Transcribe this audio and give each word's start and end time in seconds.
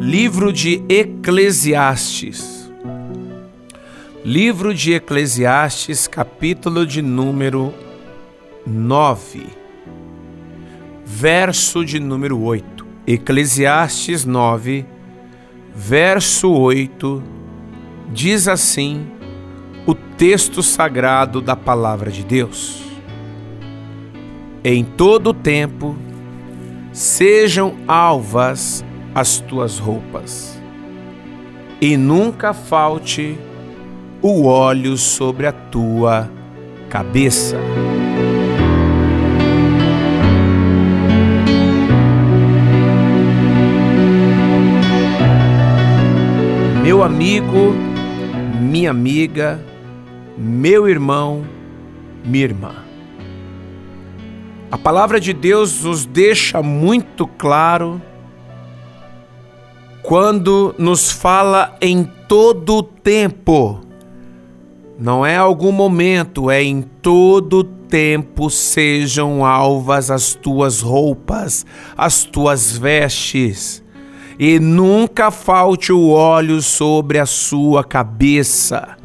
Livro 0.00 0.50
de 0.50 0.82
Eclesiastes. 0.88 2.72
Livro 4.24 4.72
de 4.72 4.94
Eclesiastes, 4.94 6.08
capítulo 6.08 6.86
de 6.86 7.02
número 7.02 7.74
9, 8.64 9.46
verso 11.04 11.84
de 11.84 12.00
número 12.00 12.42
8. 12.42 12.86
Eclesiastes 13.06 14.24
9, 14.24 14.86
verso 15.74 16.50
8, 16.50 17.39
diz 18.12 18.48
assim 18.48 19.06
o 19.86 19.94
texto 19.94 20.62
sagrado 20.62 21.40
da 21.40 21.56
palavra 21.56 22.10
de 22.10 22.24
Deus: 22.24 22.82
Em 24.64 24.84
todo 24.84 25.32
tempo 25.32 25.96
sejam 26.92 27.76
alvas 27.86 28.84
as 29.14 29.38
tuas 29.40 29.78
roupas, 29.78 30.60
e 31.80 31.96
nunca 31.96 32.52
falte 32.52 33.38
o 34.20 34.44
óleo 34.46 34.96
sobre 34.96 35.46
a 35.46 35.52
tua 35.52 36.30
cabeça. 36.88 37.56
Meu 46.82 47.04
amigo, 47.04 47.89
minha 48.80 48.90
amiga, 48.92 49.62
meu 50.38 50.88
irmão, 50.88 51.44
minha 52.24 52.44
irmã. 52.44 52.76
A 54.70 54.78
palavra 54.78 55.20
de 55.20 55.34
Deus 55.34 55.84
nos 55.84 56.06
deixa 56.06 56.62
muito 56.62 57.26
claro 57.26 58.00
quando 60.02 60.74
nos 60.78 61.12
fala 61.12 61.76
em 61.78 62.04
todo 62.26 62.76
o 62.76 62.82
tempo. 62.82 63.82
Não 64.98 65.26
é 65.26 65.36
algum 65.36 65.72
momento, 65.72 66.50
é 66.50 66.62
em 66.62 66.80
todo 66.80 67.62
tempo 67.64 68.48
sejam 68.48 69.44
alvas 69.44 70.10
as 70.10 70.34
tuas 70.34 70.80
roupas, 70.80 71.66
as 71.98 72.24
tuas 72.24 72.78
vestes, 72.78 73.84
e 74.42 74.58
nunca 74.58 75.30
falte 75.30 75.92
o 75.92 76.08
óleo 76.08 76.62
sobre 76.62 77.18
a 77.18 77.26
sua 77.26 77.84
cabeça. 77.84 78.96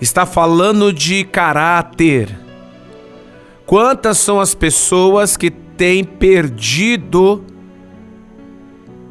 Está 0.00 0.24
falando 0.24 0.92
de 0.92 1.24
caráter. 1.24 2.38
Quantas 3.66 4.18
são 4.18 4.38
as 4.38 4.54
pessoas 4.54 5.36
que 5.36 5.50
têm 5.50 6.04
perdido 6.04 7.44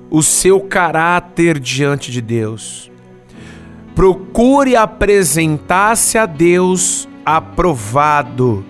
o 0.09 0.23
seu 0.23 0.61
caráter 0.61 1.59
diante 1.59 2.09
de 2.09 2.21
Deus. 2.21 2.89
Procure 3.93 4.77
apresentar-se 4.77 6.17
a 6.17 6.25
Deus 6.25 7.05
aprovado, 7.25 8.63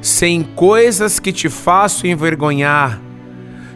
sem 0.00 0.44
coisas 0.44 1.18
que 1.18 1.32
te 1.32 1.48
façam 1.48 2.08
envergonhar, 2.08 3.00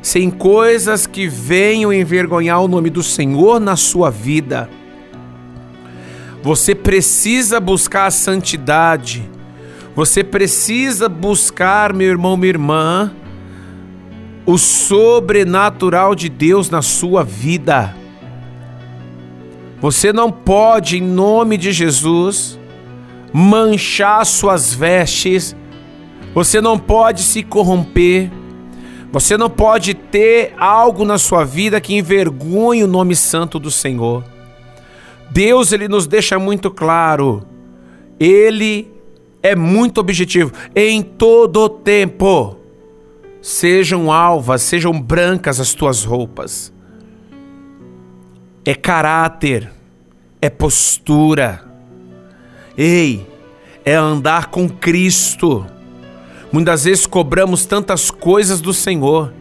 sem 0.00 0.30
coisas 0.30 1.06
que 1.06 1.27
venham 1.27 1.92
envergonhar 1.92 2.62
o 2.62 2.68
nome 2.68 2.91
do 2.91 3.02
Senhor 3.02 3.60
na 3.60 3.77
sua 3.77 4.10
vida. 4.10 4.68
Você 6.42 6.74
precisa 6.74 7.58
buscar 7.60 8.06
a 8.06 8.10
santidade. 8.10 9.28
Você 9.94 10.22
precisa 10.22 11.08
buscar, 11.08 11.92
meu 11.92 12.08
irmão, 12.08 12.36
minha 12.36 12.50
irmã, 12.50 13.12
o 14.46 14.56
sobrenatural 14.56 16.14
de 16.14 16.28
Deus 16.28 16.70
na 16.70 16.80
sua 16.80 17.24
vida. 17.24 17.94
Você 19.80 20.12
não 20.12 20.30
pode, 20.30 20.98
em 20.98 21.02
nome 21.02 21.56
de 21.56 21.73
Jesus, 21.73 22.58
manchar 23.33 24.24
suas 24.24 24.73
vestes, 24.73 25.55
você 26.34 26.61
não 26.61 26.78
pode 26.78 27.23
se 27.23 27.42
corromper, 27.42 28.30
você 29.11 29.36
não 29.36 29.48
pode 29.48 29.95
ter 29.95 30.55
algo 30.58 31.05
na 31.05 31.19
sua 31.19 31.45
vida 31.45 31.80
que 31.80 31.95
envergonhe 31.95 32.85
o 32.85 32.89
nome 32.89 33.17
santo 33.17 33.58
do 33.58 33.70
Senhor. 33.70 34.24
Deus 35.30 35.73
ele 35.73 35.89
nos 35.89 36.07
deixa 36.07 36.39
muito 36.39 36.70
claro, 36.70 37.47
ele 38.18 38.91
é 39.42 39.55
muito 39.55 39.98
objetivo 39.98 40.52
em 40.74 41.02
todo 41.02 41.68
tempo 41.68 42.58
sejam 43.41 44.13
alvas, 44.13 44.63
sejam 44.63 44.92
brancas 45.01 45.61
as 45.61 45.74
tuas 45.74 46.05
roupas. 46.05 46.73
É 48.64 48.74
caráter, 48.74 49.70
é 50.41 50.51
postura. 50.51 51.64
Ei, 52.77 53.27
é 53.85 53.95
andar 53.95 54.48
com 54.48 54.68
Cristo. 54.68 55.67
Muitas 56.51 56.85
vezes 56.85 57.07
cobramos 57.07 57.67
tantas 57.67 58.11
coisas 58.11 58.61
do 58.61 58.73
Senhor, 58.73 59.33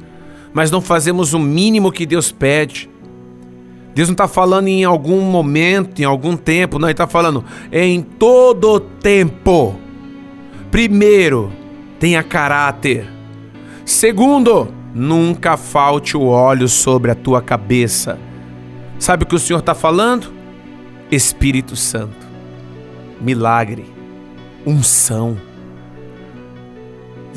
mas 0.53 0.72
não 0.72 0.81
fazemos 0.81 1.34
o 1.34 1.40
mínimo 1.40 1.91
que 1.91 2.06
Deus 2.06 2.31
pede. 2.31 2.90
Deus 3.95 4.09
não 4.09 4.13
está 4.13 4.28
falando 4.28 4.68
em 4.68 4.84
algum 4.84 5.22
momento, 5.22 6.01
em 6.01 6.06
algum 6.06 6.35
tempo, 6.38 6.78
não, 6.78 6.88
Ele 6.88 6.94
está 6.94 7.07
falando 7.07 7.44
em 7.72 8.01
todo 8.01 8.79
tempo. 8.79 9.75
Primeiro, 10.69 11.51
tenha 12.00 12.22
caráter. 12.22 13.07
Segundo, 13.85 14.68
nunca 14.94 15.57
falte 15.57 16.18
o 16.18 16.25
óleo 16.25 16.68
sobre 16.68 17.09
a 17.09 17.16
tua 17.16 17.41
cabeça. 17.41 18.19
Sabe 19.00 19.24
o 19.24 19.25
que 19.25 19.35
o 19.35 19.39
Senhor 19.39 19.59
está 19.59 19.74
falando? 19.74 20.31
Espírito 21.09 21.75
Santo, 21.75 22.28
milagre, 23.22 23.85
unção. 24.66 25.46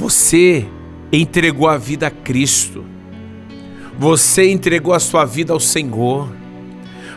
Você 0.00 0.66
entregou 1.12 1.68
a 1.68 1.76
vida 1.76 2.06
a 2.06 2.10
Cristo. 2.10 2.86
Você 3.98 4.50
entregou 4.50 4.94
a 4.94 4.98
sua 4.98 5.26
vida 5.26 5.52
ao 5.52 5.60
Senhor. 5.60 6.26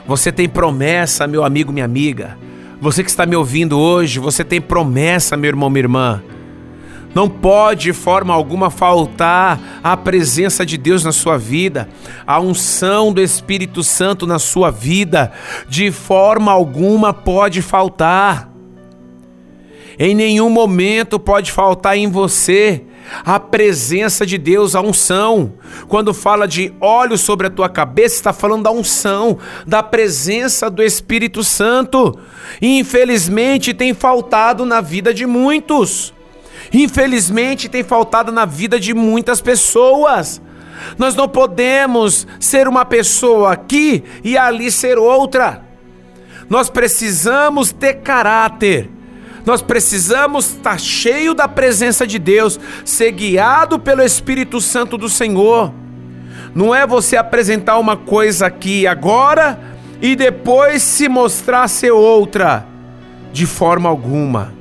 Você 0.05 0.33
tem 0.33 0.49
promessa, 0.49 1.25
meu 1.25 1.45
amigo, 1.45 1.72
minha 1.72 1.85
amiga. 1.85 2.38
Você 2.81 3.01
que 3.01 3.09
está 3.09 3.25
me 3.25 3.38
ouvindo 3.38 3.79
hoje, 3.79 4.19
você 4.19 4.43
tem 4.43 4.59
promessa, 4.59 5.38
meu 5.38 5.47
irmão, 5.47 5.69
minha 5.69 5.83
irmã. 5.83 6.23
Não 7.16 7.29
pode 7.29 7.83
de 7.83 7.93
forma 7.93 8.33
alguma 8.33 8.69
faltar 8.69 9.79
a 9.81 9.95
presença 9.95 10.66
de 10.66 10.77
Deus 10.77 11.05
na 11.05 11.13
sua 11.13 11.38
vida, 11.38 11.88
a 12.27 12.41
unção 12.41 13.13
do 13.13 13.22
Espírito 13.22 13.81
Santo 13.81 14.27
na 14.27 14.39
sua 14.39 14.69
vida, 14.69 15.31
de 15.69 15.89
forma 15.89 16.51
alguma 16.51 17.13
pode 17.13 17.61
faltar. 17.61 18.53
Em 19.97 20.15
nenhum 20.15 20.49
momento 20.49 21.19
pode 21.19 21.51
faltar 21.51 21.97
em 21.97 22.09
você 22.09 22.83
a 23.25 23.39
presença 23.39 24.25
de 24.25 24.37
Deus, 24.37 24.75
a 24.75 24.81
unção. 24.81 25.53
Quando 25.87 26.13
fala 26.13 26.47
de 26.47 26.73
óleo 26.79 27.17
sobre 27.17 27.47
a 27.47 27.49
tua 27.49 27.69
cabeça, 27.69 28.15
está 28.15 28.33
falando 28.33 28.63
da 28.63 28.71
unção, 28.71 29.37
da 29.67 29.83
presença 29.83 30.69
do 30.69 30.81
Espírito 30.81 31.43
Santo. 31.43 32.17
E 32.61 32.79
infelizmente 32.79 33.73
tem 33.73 33.93
faltado 33.93 34.65
na 34.65 34.81
vida 34.81 35.13
de 35.13 35.25
muitos 35.25 36.13
infelizmente 36.73 37.69
tem 37.69 37.83
faltado 37.83 38.31
na 38.31 38.45
vida 38.45 38.79
de 38.79 38.93
muitas 38.93 39.39
pessoas. 39.39 40.41
Nós 40.97 41.15
não 41.15 41.29
podemos 41.29 42.27
ser 42.39 42.67
uma 42.67 42.83
pessoa 42.83 43.53
aqui 43.53 44.03
e 44.23 44.37
ali 44.37 44.71
ser 44.71 44.97
outra. 44.97 45.63
Nós 46.49 46.69
precisamos 46.69 47.72
ter 47.72 47.96
caráter. 48.01 48.89
Nós 49.45 49.61
precisamos 49.61 50.51
estar 50.51 50.79
cheio 50.79 51.34
da 51.34 51.47
presença 51.47 52.07
de 52.07 52.17
Deus, 52.17 52.59
ser 52.85 53.11
guiado 53.11 53.78
pelo 53.78 54.01
Espírito 54.01 54.61
Santo 54.61 54.97
do 54.97 55.09
Senhor. 55.09 55.73
Não 56.55 56.73
é 56.73 56.87
você 56.87 57.17
apresentar 57.17 57.78
uma 57.78 57.97
coisa 57.97 58.45
aqui 58.45 58.87
agora 58.87 59.59
e 60.01 60.16
depois 60.16 60.84
se 60.84 61.09
mostrar 61.09 61.67
ser 61.67 61.91
outra, 61.91 62.66
de 63.31 63.45
forma 63.45 63.90
alguma. 63.90 64.53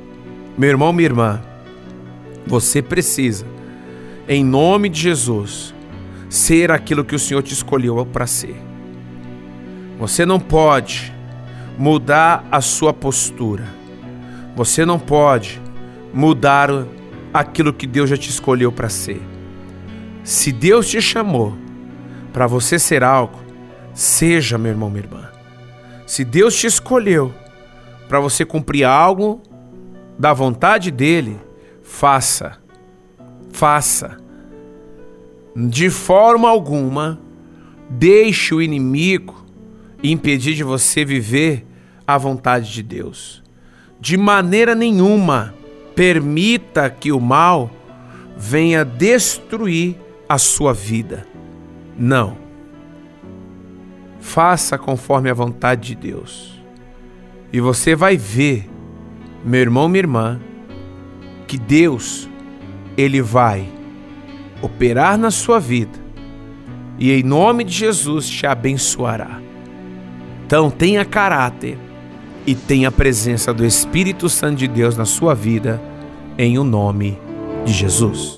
Meu 0.57 0.71
irmão, 0.71 0.93
minha 0.93 1.09
irmã, 1.09 1.43
você 2.47 2.83
precisa, 2.83 3.47
em 4.29 4.45
nome 4.45 4.89
de 4.89 5.01
Jesus, 5.01 5.75
ser 6.29 6.71
aquilo 6.71 7.05
que 7.05 7.15
o 7.15 7.19
Senhor 7.19 7.43
te 7.43 7.53
escolheu 7.53 8.07
para 8.07 8.27
ser. 8.27 8.57
Você 9.99 10.27
não 10.27 10.41
pode 10.41 11.13
mudar 11.79 12.45
a 12.51 12.61
sua 12.61 12.93
postura. 12.93 13.82
Você 14.55 14.85
não 14.85 14.99
pode 14.99 15.61
mudar 16.13 16.69
aquilo 17.33 17.73
que 17.73 17.87
Deus 17.87 18.11
já 18.11 18.17
te 18.17 18.29
escolheu 18.29 18.71
para 18.71 18.89
ser. 18.89 19.21
Se 20.23 20.53
Deus 20.53 20.89
te 20.89 21.01
chamou 21.01 21.57
para 22.33 22.47
você 22.47 22.79
ser 22.79 23.03
algo, 23.03 23.39
seja, 23.95 24.59
meu 24.59 24.73
irmão, 24.73 24.91
minha 24.91 25.05
irmã. 25.05 25.31
Se 26.07 26.25
Deus 26.25 26.55
te 26.55 26.67
escolheu 26.67 27.35
para 28.09 28.21
você 28.21 28.45
cumprir 28.45 28.85
algo 28.85 29.43
da 30.19 30.33
vontade 30.33 30.91
dele, 30.91 31.39
faça. 31.83 32.59
Faça. 33.53 34.19
De 35.57 35.91
forma 35.91 36.49
alguma, 36.49 37.19
deixe 37.89 38.55
o 38.55 38.63
inimigo 38.63 39.47
impedir 40.03 40.55
de 40.55 40.65
você 40.65 41.05
viver 41.05 41.67
a 42.07 42.19
vontade 42.19 42.73
de 42.73 42.83
Deus. 42.83 43.42
De 44.03 44.17
maneira 44.17 44.75
nenhuma, 44.75 45.55
permita 45.95 46.91
que 46.91 47.13
o 47.13 47.21
mal 47.21 47.71
venha 48.37 48.85
destruir 48.85 49.95
a 50.29 50.39
sua 50.39 50.75
vida. 50.75 51.25
Não. 51.97 52.37
Faça 54.19 54.77
conforme 54.77 55.31
a 55.31 55.35
vontade 55.35 55.91
de 55.91 55.95
Deus. 55.95 56.61
E 57.53 57.61
você 57.61 57.95
vai 57.95 58.17
ver, 58.17 58.69
meu 59.45 59.61
irmão, 59.61 59.89
minha 59.89 60.01
irmã, 60.01 60.41
que 61.47 61.57
Deus, 61.57 62.29
Ele 62.97 63.23
vai 63.23 63.69
operar 64.61 65.17
na 65.17 65.31
sua 65.31 65.61
vida 65.61 65.97
e 66.99 67.13
em 67.13 67.23
nome 67.23 67.63
de 67.63 67.73
Jesus 67.73 68.29
te 68.29 68.49
abençoará. 68.49 69.41
Então 70.45 70.73
tenha 70.73 71.05
caráter 71.05 71.79
e 72.47 72.55
tenha 72.55 72.89
a 72.89 72.93
presença 72.93 73.53
do 73.53 73.65
Espírito 73.65 74.29
Santo 74.29 74.59
de 74.59 74.69
Deus 74.69 74.97
na 74.97 75.05
sua 75.05 75.35
vida, 75.35 75.81
em 76.37 76.59
o 76.59 76.65
nome 76.65 77.19
de 77.65 77.73
Jesus. 77.73 78.31